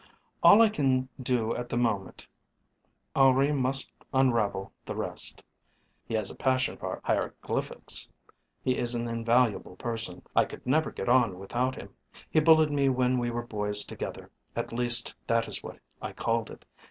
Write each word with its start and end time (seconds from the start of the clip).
"All 0.41 0.63
I 0.63 0.69
can 0.69 1.09
do 1.21 1.55
at 1.55 1.69
the 1.69 1.77
moment. 1.77 2.27
Henri 3.15 3.51
must 3.51 3.91
unravel 4.11 4.71
the 4.83 4.95
rest; 4.95 5.43
he 6.07 6.15
has 6.15 6.31
a 6.31 6.35
passion 6.35 6.75
for 6.75 6.99
hieroglyphics. 7.03 8.09
He 8.63 8.77
is 8.79 8.95
an 8.95 9.07
invaluable 9.07 9.75
person; 9.75 10.23
I 10.35 10.45
could 10.45 10.65
never 10.65 10.89
get 10.91 11.07
on 11.07 11.37
without 11.37 11.75
him. 11.75 11.89
He 12.31 12.39
bullied 12.39 12.71
me 12.71 12.89
when 12.89 13.19
we 13.19 13.29
were 13.29 13.45
boys 13.45 13.85
together 13.85 14.31
at 14.55 14.73
least 14.73 15.13
that 15.27 15.47
is 15.47 15.61
what 15.61 15.77
I 16.01 16.13
called 16.13 16.49
it. 16.49 16.65